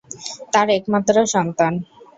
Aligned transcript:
তার 0.53 0.67
একমাত্র 0.77 1.15
সন্তান। 1.33 1.73